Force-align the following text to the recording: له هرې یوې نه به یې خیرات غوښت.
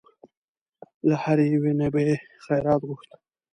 له 1.07 1.15
هرې 1.23 1.45
یوې 1.53 1.71
نه 1.79 1.87
به 1.93 2.01
یې 2.07 2.15
خیرات 2.45 2.81
غوښت. 2.87 3.09